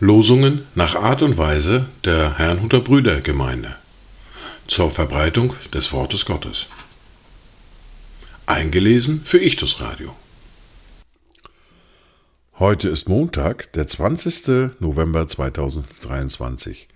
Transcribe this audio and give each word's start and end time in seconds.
Losungen 0.00 0.66
nach 0.74 0.94
Art 0.94 1.22
und 1.22 1.38
Weise 1.38 1.86
der 2.04 2.38
Herrnhuter 2.38 2.80
Brüdergemeinde 2.80 3.76
zur 4.66 4.90
Verbreitung 4.90 5.54
des 5.72 5.92
Wortes 5.92 6.24
Gottes. 6.24 6.66
Eingelesen 8.46 9.22
für 9.24 9.38
Ichtus 9.38 9.80
Radio. 9.80 10.16
Heute 12.58 12.88
ist 12.88 13.08
Montag, 13.08 13.72
der 13.74 13.86
20. 13.86 14.80
November 14.80 15.28
2023. 15.28 16.88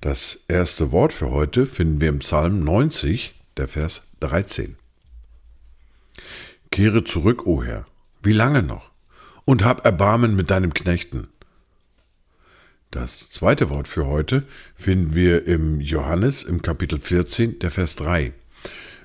Das 0.00 0.40
erste 0.48 0.90
Wort 0.90 1.12
für 1.12 1.30
heute 1.30 1.66
finden 1.66 2.00
wir 2.00 2.08
im 2.08 2.20
Psalm 2.20 2.64
90, 2.64 3.34
der 3.56 3.68
Vers 3.68 4.08
13. 4.20 4.76
Kehre 6.72 7.04
zurück, 7.04 7.46
o 7.46 7.62
Herr, 7.62 7.86
wie 8.24 8.32
lange 8.32 8.64
noch? 8.64 8.90
Und 9.44 9.64
hab 9.64 9.86
Erbarmen 9.86 10.34
mit 10.34 10.50
deinem 10.50 10.74
Knechten 10.74 11.28
das 12.92 13.30
zweite 13.30 13.70
Wort 13.70 13.88
für 13.88 14.06
heute 14.06 14.42
finden 14.76 15.14
wir 15.14 15.46
im 15.46 15.80
Johannes 15.80 16.42
im 16.42 16.60
Kapitel 16.60 17.00
14, 17.00 17.58
der 17.58 17.70
Vers 17.70 17.96
3. 17.96 18.34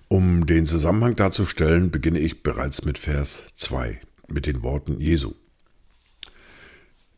Um 0.10 0.46
den 0.46 0.68
Zusammenhang 0.68 1.16
darzustellen, 1.16 1.90
beginne 1.90 2.20
ich 2.20 2.44
bereits 2.44 2.84
mit 2.84 2.98
Vers 2.98 3.48
2, 3.56 4.02
mit 4.28 4.46
den 4.46 4.62
Worten 4.62 5.00
Jesu. 5.00 5.36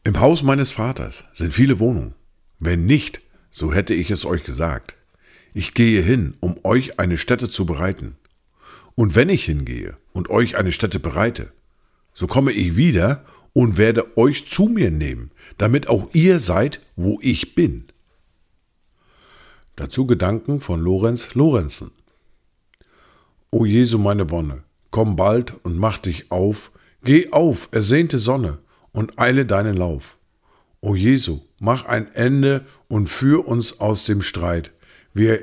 Im 0.03 0.19
Haus 0.19 0.43
meines 0.43 0.69
Vaters 0.69 1.25
sind 1.33 1.55
viele 1.55 1.79
Wohnungen. 1.79 2.13
Wenn 2.59 2.85
nicht, 2.85 3.21
so 3.49 3.73
hätte 3.73 3.95
ich 3.95 4.11
es 4.11 4.23
euch 4.23 4.43
gesagt. 4.43 4.95
Ich 5.55 5.73
gehe 5.73 6.03
hin, 6.03 6.35
um 6.39 6.59
euch 6.63 6.99
eine 6.99 7.17
Stätte 7.17 7.49
zu 7.49 7.65
bereiten. 7.65 8.15
Und 8.99 9.15
wenn 9.15 9.29
ich 9.29 9.45
hingehe 9.45 9.95
und 10.11 10.29
euch 10.29 10.57
eine 10.57 10.73
Stätte 10.73 10.99
bereite, 10.99 11.53
so 12.13 12.27
komme 12.27 12.51
ich 12.51 12.75
wieder 12.75 13.23
und 13.53 13.77
werde 13.77 14.17
euch 14.17 14.49
zu 14.49 14.65
mir 14.65 14.91
nehmen, 14.91 15.31
damit 15.57 15.87
auch 15.87 16.09
ihr 16.11 16.41
seid, 16.41 16.81
wo 16.97 17.17
ich 17.21 17.55
bin. 17.55 17.85
Dazu 19.77 20.05
Gedanken 20.05 20.59
von 20.59 20.81
Lorenz 20.81 21.33
Lorenzen. 21.33 21.91
O 23.51 23.63
Jesu 23.63 23.99
meine 23.99 24.31
Wonne, 24.31 24.63
komm 24.91 25.15
bald 25.15 25.53
und 25.63 25.77
mach 25.77 25.99
dich 25.99 26.29
auf, 26.29 26.73
geh 27.01 27.31
auf, 27.31 27.69
ersehnte 27.71 28.17
Sonne, 28.17 28.57
und 28.91 29.17
eile 29.17 29.45
deinen 29.45 29.77
Lauf. 29.77 30.17
O 30.81 30.93
Jesu, 30.93 31.39
mach 31.57 31.85
ein 31.85 32.13
Ende 32.15 32.65
und 32.89 33.07
führ 33.07 33.47
uns 33.47 33.79
aus 33.79 34.03
dem 34.03 34.21
Streit. 34.21 34.73
Wir 35.13 35.39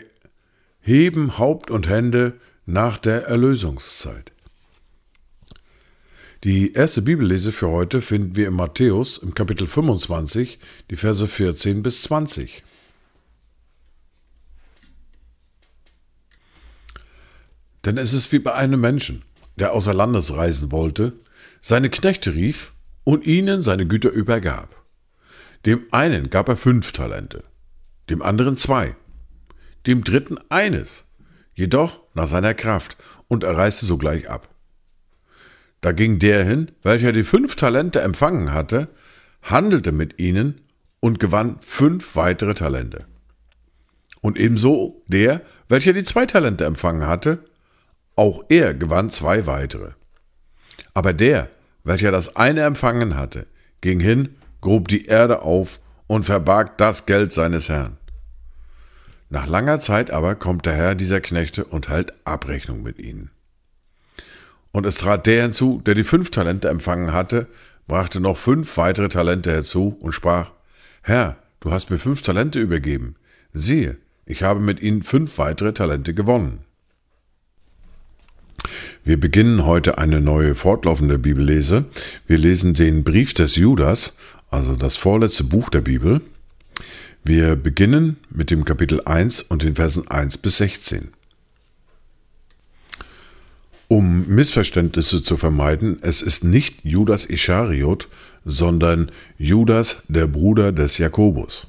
heben 0.83 1.39
Haupt 1.39 1.71
und 1.71 1.89
Hände 1.89 2.39
nach 2.67 2.99
der 2.99 3.27
Erlösungszeit. 3.27 4.33
Die 6.45 6.75
erste 6.75 7.01
Bibellese 7.01 7.51
für 7.53 7.69
heute 7.69 8.03
finden 8.03 8.37
wir 8.37 8.49
in 8.49 8.55
Matthäus 8.55 9.19
im 9.19 9.35
Kapitel 9.35 9.67
25, 9.67 10.59
die 10.91 10.97
Verse 10.97 11.27
14 11.27 11.83
bis 11.83 12.03
20. 12.03 12.63
Denn 17.85 17.99
es 17.99 18.13
ist 18.13 18.31
wie 18.33 18.41
bei 18.41 18.53
einem 18.53 18.81
Menschen, 18.81 19.23
der 19.55 19.73
außer 19.73 19.95
Landes 19.95 20.35
reisen 20.35 20.73
wollte, 20.73 21.13
seine 21.63 21.89
Knechte 21.89 22.35
rief 22.35 22.73
und 23.05 23.27
ihnen 23.27 23.63
seine 23.63 23.87
Güter 23.87 24.11
übergab. 24.11 24.85
Dem 25.65 25.87
einen 25.93 26.31
gab 26.31 26.49
er 26.49 26.57
fünf 26.57 26.93
Talente, 26.93 27.45
dem 28.11 28.23
anderen 28.23 28.57
zwei, 28.57 28.97
dem 29.87 30.05
dritten 30.05 30.39
eines, 30.49 31.06
jedoch 31.57 32.01
nach 32.15 32.29
seiner 32.29 32.55
Kraft, 32.55 32.97
und 33.29 33.43
er 33.43 33.57
reiste 33.57 33.87
sogleich 33.87 34.31
ab. 34.31 34.49
Da 35.81 35.91
ging 35.91 36.21
der 36.21 36.45
hin, 36.45 36.71
welcher 36.83 37.11
die 37.11 37.25
fünf 37.25 37.57
Talente 37.57 38.01
empfangen 38.01 38.53
hatte, 38.53 38.89
handelte 39.43 39.91
mit 39.91 40.21
ihnen 40.21 40.61
und 41.01 41.19
gewann 41.19 41.59
fünf 41.61 42.15
weitere 42.15 42.55
Talente. 42.55 43.07
Und 44.21 44.39
ebenso 44.39 45.03
der, 45.07 45.43
welcher 45.69 45.93
die 45.93 46.05
zwei 46.05 46.27
Talente 46.27 46.65
empfangen 46.65 47.07
hatte, 47.07 47.45
auch 48.17 48.45
er 48.49 48.75
gewann 48.75 49.11
zwei 49.11 49.47
weitere. 49.47 49.93
Aber 50.95 51.13
der, 51.13 51.51
welcher 51.85 52.11
das 52.11 52.37
eine 52.37 52.63
empfangen 52.63 53.17
hatte, 53.17 53.47
ging 53.81 54.01
hin, 54.01 54.37
grub 54.61 54.89
die 54.89 55.05
Erde 55.05 55.43
auf 55.43 55.81
und 56.07 56.25
verbarg 56.25 56.79
das 56.79 57.07
Geld 57.07 57.33
seines 57.33 57.69
Herrn. 57.69 57.99
Nach 59.29 59.47
langer 59.47 59.81
Zeit 59.81 60.11
aber 60.11 60.35
kommt 60.35 60.67
der 60.67 60.75
Herr 60.75 60.95
dieser 60.95 61.21
Knechte 61.21 61.65
und 61.65 61.89
hält 61.89 62.13
Abrechnung 62.25 62.83
mit 62.83 62.99
ihnen. 62.99 63.31
Und 64.73 64.87
es 64.87 64.97
trat 64.97 65.27
der 65.27 65.43
hinzu, 65.43 65.81
der 65.85 65.95
die 65.95 66.05
fünf 66.05 66.31
Talente 66.31 66.69
empfangen 66.69 67.13
hatte, 67.13 67.47
brachte 67.89 68.21
noch 68.21 68.37
fünf 68.37 68.77
weitere 68.77 69.09
Talente 69.09 69.51
herzu 69.51 69.97
und 70.01 70.13
sprach, 70.13 70.51
Herr, 71.03 71.37
du 71.61 71.73
hast 71.73 71.91
mir 71.91 71.99
fünf 71.99 72.23
Talente 72.23 72.61
übergeben. 72.61 73.17
Siehe, 73.53 73.97
ich 74.27 74.43
habe 74.43 74.61
mit 74.61 74.81
ihnen 74.81 75.03
fünf 75.03 75.39
weitere 75.39 75.73
Talente 75.73 76.15
gewonnen. 76.15 76.61
Wir 79.05 79.19
beginnen 79.19 79.65
heute 79.65 79.99
eine 79.99 80.21
neue 80.21 80.55
fortlaufende 80.55 81.19
Bibellese. 81.19 81.85
Wir 82.27 82.39
lesen 82.39 82.75
den 82.75 83.05
Brief 83.05 83.35
des 83.35 83.57
Judas, 83.57 84.19
also 84.51 84.75
das 84.75 84.97
vorletzte 84.97 85.45
Buch 85.45 85.71
der 85.71 85.81
Bibel. 85.81 86.23
Wir 87.29 87.57
beginnen 87.57 88.19
mit 88.31 88.53
dem 88.53 88.65
Kapitel 88.65 89.03
1 89.05 89.43
und 89.43 89.65
den 89.65 89.75
Versen 89.75 90.09
1 90.09 90.39
bis 90.39 90.59
16. 90.59 91.09
Um 93.89 94.29
Missverständnisse 94.29 95.25
zu 95.25 95.37
vermeiden, 95.37 95.99
es 96.03 96.23
ist 96.23 96.45
nicht 96.45 96.85
Judas 96.85 97.25
Ischariot, 97.25 98.07
sondern 98.45 99.11
Judas, 99.39 100.05
der 100.07 100.29
Bruder 100.29 100.71
des 100.71 100.99
Jakobus. 100.99 101.67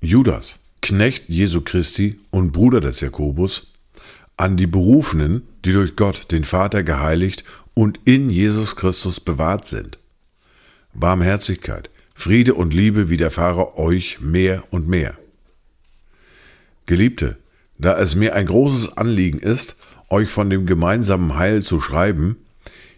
Judas, 0.00 0.60
Knecht 0.82 1.28
Jesu 1.28 1.62
Christi 1.62 2.20
und 2.30 2.52
Bruder 2.52 2.80
des 2.80 3.00
Jakobus, 3.00 3.72
an 4.36 4.56
die 4.56 4.68
Berufenen, 4.68 5.42
die 5.64 5.72
durch 5.72 5.96
Gott, 5.96 6.30
den 6.30 6.44
Vater, 6.44 6.84
geheiligt 6.84 7.42
und 7.74 7.98
in 8.04 8.30
Jesus 8.30 8.76
Christus 8.76 9.18
bewahrt 9.18 9.66
sind. 9.66 9.98
Barmherzigkeit, 10.94 11.90
Friede 12.14 12.54
und 12.54 12.74
Liebe 12.74 13.10
widerfahre 13.10 13.76
euch 13.78 14.20
mehr 14.20 14.64
und 14.70 14.88
mehr. 14.88 15.16
Geliebte, 16.86 17.38
da 17.78 17.98
es 17.98 18.14
mir 18.14 18.34
ein 18.34 18.46
großes 18.46 18.96
Anliegen 18.96 19.38
ist, 19.38 19.76
euch 20.08 20.28
von 20.28 20.50
dem 20.50 20.66
gemeinsamen 20.66 21.36
Heil 21.36 21.62
zu 21.62 21.80
schreiben, 21.80 22.36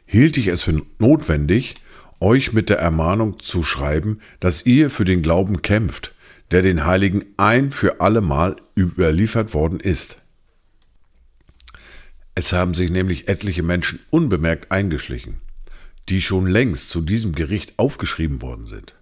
hielt 0.05 0.37
ich 0.37 0.49
es 0.49 0.63
für 0.63 0.83
notwendig, 0.99 1.77
euch 2.21 2.53
mit 2.53 2.71
der 2.71 2.79
Ermahnung 2.79 3.39
zu 3.41 3.63
schreiben, 3.63 4.21
dass 4.41 4.67
ihr 4.67 4.91
für 4.91 5.05
den 5.05 5.23
Glauben 5.23 5.63
kämpft, 5.63 6.15
der 6.51 6.63
den 6.63 6.85
Heiligen 6.85 7.25
ein 7.37 7.71
für 7.71 8.01
allemal 8.01 8.57
überliefert 8.77 9.55
worden 9.55 9.81
ist. 9.81 10.23
Es 12.35 12.53
haben 12.53 12.75
sich 12.75 12.91
nämlich 12.91 13.29
etliche 13.29 13.63
Menschen 13.63 14.01
unbemerkt 14.11 14.73
eingeschlichen, 14.73 15.41
die 16.09 16.21
schon 16.21 16.47
längst 16.47 16.91
zu 16.91 17.01
diesem 17.01 17.35
Gericht 17.35 17.79
aufgeschrieben 17.79 18.43
worden 18.43 18.67
sind. 18.67 18.95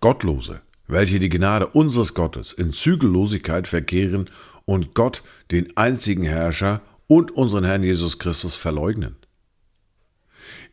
Gottlose, 0.00 0.60
welche 0.86 1.18
die 1.18 1.28
Gnade 1.28 1.66
unseres 1.66 2.14
Gottes 2.14 2.52
in 2.52 2.72
Zügellosigkeit 2.72 3.68
verkehren 3.68 4.30
und 4.64 4.94
Gott, 4.94 5.22
den 5.50 5.76
einzigen 5.76 6.24
Herrscher 6.24 6.80
und 7.06 7.30
unseren 7.30 7.64
Herrn 7.64 7.82
Jesus 7.82 8.18
Christus 8.18 8.54
verleugnen. 8.54 9.16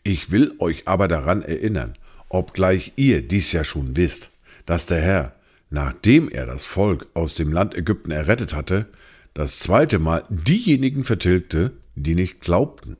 Ich 0.03 0.31
will 0.31 0.53
euch 0.59 0.87
aber 0.87 1.07
daran 1.07 1.41
erinnern, 1.41 1.95
obgleich 2.29 2.93
ihr 2.95 3.21
dies 3.21 3.51
ja 3.51 3.63
schon 3.63 3.97
wisst, 3.97 4.29
dass 4.65 4.85
der 4.85 5.01
Herr, 5.01 5.35
nachdem 5.69 6.29
er 6.29 6.45
das 6.45 6.63
Volk 6.63 7.07
aus 7.13 7.35
dem 7.35 7.51
Land 7.51 7.75
Ägypten 7.75 8.11
errettet 8.11 8.53
hatte, 8.53 8.87
das 9.33 9.59
zweite 9.59 9.99
Mal 9.99 10.23
diejenigen 10.29 11.03
vertilgte, 11.03 11.71
die 11.95 12.15
nicht 12.15 12.41
glaubten, 12.41 12.97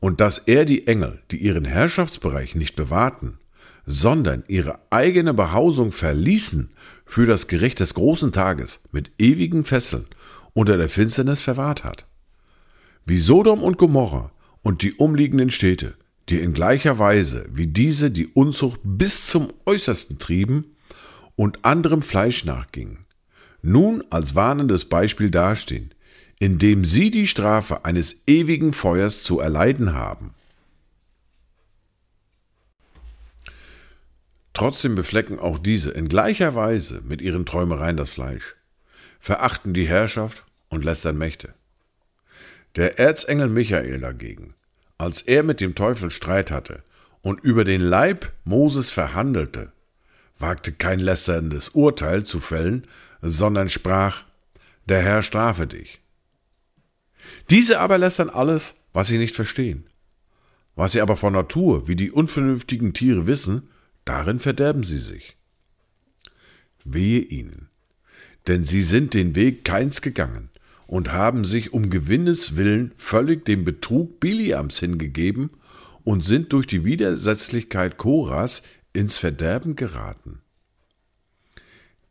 und 0.00 0.20
dass 0.20 0.38
er 0.38 0.64
die 0.64 0.86
Engel, 0.86 1.20
die 1.30 1.38
ihren 1.38 1.64
Herrschaftsbereich 1.64 2.54
nicht 2.54 2.76
bewahrten, 2.76 3.38
sondern 3.86 4.42
ihre 4.48 4.80
eigene 4.90 5.32
Behausung 5.32 5.92
verließen 5.92 6.70
für 7.06 7.24
das 7.24 7.46
Gericht 7.46 7.78
des 7.78 7.94
großen 7.94 8.32
Tages 8.32 8.80
mit 8.90 9.12
ewigen 9.18 9.64
Fesseln 9.64 10.06
unter 10.52 10.76
der 10.76 10.88
Finsternis 10.88 11.40
verwahrt 11.40 11.84
hat. 11.84 12.04
Wie 13.06 13.18
Sodom 13.18 13.62
und 13.62 13.78
Gomorra 13.78 14.32
und 14.62 14.82
die 14.82 14.94
umliegenden 14.94 15.50
Städte, 15.50 15.94
die 16.28 16.40
in 16.40 16.52
gleicher 16.52 16.98
Weise 16.98 17.46
wie 17.52 17.68
diese 17.68 18.10
die 18.10 18.26
Unzucht 18.26 18.80
bis 18.82 19.26
zum 19.26 19.48
Äußersten 19.64 20.18
trieben 20.18 20.76
und 21.36 21.64
anderem 21.64 22.02
Fleisch 22.02 22.44
nachgingen, 22.44 23.06
nun 23.62 24.02
als 24.10 24.34
warnendes 24.34 24.86
Beispiel 24.86 25.30
dastehen, 25.30 25.94
indem 26.40 26.84
sie 26.84 27.12
die 27.12 27.28
Strafe 27.28 27.84
eines 27.84 28.22
ewigen 28.26 28.72
Feuers 28.72 29.22
zu 29.22 29.38
erleiden 29.38 29.94
haben. 29.94 30.34
Trotzdem 34.56 34.94
beflecken 34.94 35.38
auch 35.38 35.58
diese 35.58 35.90
in 35.90 36.08
gleicher 36.08 36.54
Weise 36.54 37.02
mit 37.04 37.20
ihren 37.20 37.44
Träumereien 37.44 37.98
das 37.98 38.08
Fleisch, 38.08 38.56
verachten 39.20 39.74
die 39.74 39.86
Herrschaft 39.86 40.46
und 40.70 40.82
lästern 40.82 41.18
Mächte. 41.18 41.52
Der 42.74 42.98
Erzengel 42.98 43.50
Michael 43.50 44.00
dagegen, 44.00 44.54
als 44.96 45.20
er 45.20 45.42
mit 45.42 45.60
dem 45.60 45.74
Teufel 45.74 46.10
Streit 46.10 46.50
hatte 46.50 46.82
und 47.20 47.44
über 47.44 47.64
den 47.64 47.82
Leib 47.82 48.32
Moses 48.44 48.90
verhandelte, 48.90 49.72
wagte 50.38 50.72
kein 50.72 51.00
lästerndes 51.00 51.68
Urteil 51.68 52.24
zu 52.24 52.40
fällen, 52.40 52.86
sondern 53.20 53.68
sprach, 53.68 54.24
der 54.86 55.02
Herr 55.02 55.22
strafe 55.22 55.66
dich. 55.66 56.00
Diese 57.50 57.78
aber 57.78 57.98
lästern 57.98 58.30
alles, 58.30 58.76
was 58.94 59.08
sie 59.08 59.18
nicht 59.18 59.36
verstehen. 59.36 59.84
Was 60.76 60.92
sie 60.92 61.02
aber 61.02 61.18
von 61.18 61.34
Natur, 61.34 61.88
wie 61.88 61.96
die 61.96 62.10
unvernünftigen 62.10 62.94
Tiere 62.94 63.26
wissen, 63.26 63.68
darin 64.06 64.38
verderben 64.38 64.84
sie 64.84 64.98
sich. 64.98 65.36
Wehe 66.84 67.20
ihnen, 67.20 67.68
denn 68.46 68.64
sie 68.64 68.82
sind 68.82 69.12
den 69.12 69.34
Weg 69.34 69.64
keins 69.64 70.00
gegangen 70.00 70.48
und 70.86 71.12
haben 71.12 71.44
sich 71.44 71.74
um 71.74 71.90
Gewinnes 71.90 72.56
willen 72.56 72.92
völlig 72.96 73.44
dem 73.44 73.64
Betrug 73.64 74.20
Biliams 74.20 74.78
hingegeben 74.78 75.50
und 76.04 76.24
sind 76.24 76.52
durch 76.52 76.66
die 76.66 76.84
Widersetzlichkeit 76.84 77.98
Koras 77.98 78.62
ins 78.92 79.18
Verderben 79.18 79.76
geraten. 79.76 80.40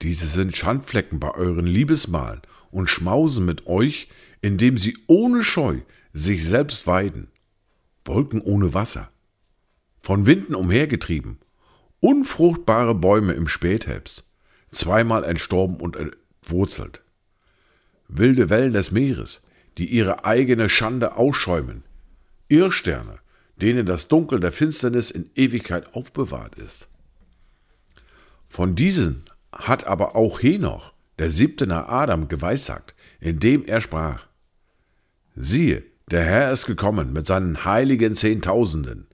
Diese 0.02 0.28
sind 0.28 0.56
Schandflecken 0.56 1.20
bei 1.20 1.32
euren 1.34 1.66
Liebesmahlen 1.66 2.42
und 2.70 2.90
schmausen 2.90 3.46
mit 3.46 3.66
euch, 3.68 4.10
indem 4.42 4.78
sie 4.78 4.98
ohne 5.08 5.44
Scheu 5.44 5.80
sich 6.12 6.46
selbst 6.46 6.86
weiden. 6.86 7.30
Wolken 8.04 8.42
ohne 8.42 8.74
Wasser, 8.74 9.10
von 10.02 10.28
Winden 10.28 10.54
umhergetrieben, 10.54 11.40
unfruchtbare 12.06 12.94
Bäume 12.94 13.34
im 13.34 13.48
Spätherbst, 13.48 14.26
zweimal 14.70 15.24
entstorben 15.24 15.78
und 15.78 15.96
entwurzelt. 15.96 17.02
Wilde 18.08 18.52
Wellen 18.52 18.74
des 18.74 18.92
Meeres, 18.92 19.42
die 19.80 19.88
ihre 19.88 20.24
eigene 20.24 20.70
Schande 20.70 21.18
ausschäumen, 21.18 21.84
Irrsterne, 22.48 23.18
denen 23.56 23.88
das 23.88 24.08
Dunkel 24.08 24.40
der 24.40 24.52
Finsternis 24.52 25.10
in 25.10 25.32
Ewigkeit 25.34 25.96
aufbewahrt 25.96 26.60
ist. 26.60 26.90
Von 28.48 28.76
diesen 28.76 29.24
hat 29.52 29.88
aber 29.88 30.16
auch 30.16 30.44
Henoch, 30.44 30.94
der 31.18 31.32
siebte 31.32 31.66
nach 31.66 31.88
Adam, 31.88 32.28
geweissagt, 32.28 32.94
indem 33.20 33.66
er 33.66 33.82
sprach: 33.82 34.28
Siehe, 35.36 35.82
der 36.12 36.24
Herr 36.24 36.52
ist 36.52 36.68
gekommen 36.68 37.14
mit 37.14 37.26
seinen 37.26 37.66
heiligen 37.66 38.16
Zehntausenden, 38.16 39.08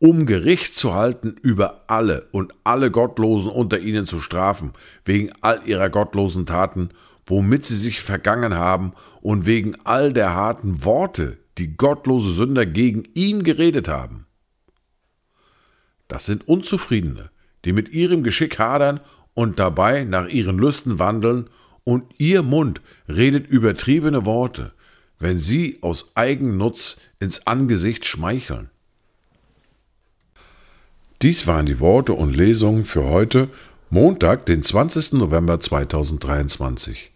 um 0.00 0.24
Gericht 0.24 0.74
zu 0.74 0.94
halten 0.94 1.36
über 1.42 1.84
alle 1.86 2.26
und 2.32 2.54
alle 2.64 2.90
Gottlosen 2.90 3.52
unter 3.52 3.78
ihnen 3.78 4.06
zu 4.06 4.18
strafen, 4.20 4.72
wegen 5.04 5.30
all 5.42 5.60
ihrer 5.66 5.90
gottlosen 5.90 6.46
Taten, 6.46 6.88
womit 7.26 7.66
sie 7.66 7.76
sich 7.76 8.00
vergangen 8.00 8.54
haben, 8.54 8.94
und 9.20 9.44
wegen 9.44 9.76
all 9.84 10.12
der 10.14 10.34
harten 10.34 10.84
Worte, 10.84 11.36
die 11.58 11.76
gottlose 11.76 12.32
Sünder 12.32 12.64
gegen 12.64 13.04
ihn 13.14 13.44
geredet 13.44 13.88
haben. 13.88 14.26
Das 16.08 16.24
sind 16.24 16.48
Unzufriedene, 16.48 17.30
die 17.66 17.74
mit 17.74 17.90
ihrem 17.90 18.22
Geschick 18.22 18.58
hadern 18.58 19.00
und 19.34 19.58
dabei 19.58 20.04
nach 20.04 20.28
ihren 20.28 20.58
Lüsten 20.58 20.98
wandeln, 20.98 21.50
und 21.84 22.04
ihr 22.18 22.42
Mund 22.42 22.80
redet 23.08 23.48
übertriebene 23.48 24.24
Worte, 24.24 24.72
wenn 25.18 25.38
sie 25.38 25.78
aus 25.82 26.16
Eigennutz 26.16 27.00
ins 27.18 27.46
Angesicht 27.46 28.06
schmeicheln. 28.06 28.70
Dies 31.22 31.46
waren 31.46 31.66
die 31.66 31.80
Worte 31.80 32.14
und 32.14 32.34
Lesungen 32.34 32.86
für 32.86 33.04
heute, 33.04 33.50
Montag, 33.90 34.46
den 34.46 34.62
20. 34.62 35.12
November 35.12 35.60
2023. 35.60 37.10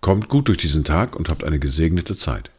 Kommt 0.00 0.28
gut 0.28 0.46
durch 0.46 0.58
diesen 0.58 0.84
Tag 0.84 1.16
und 1.16 1.28
habt 1.28 1.42
eine 1.42 1.58
gesegnete 1.58 2.14
Zeit. 2.14 2.52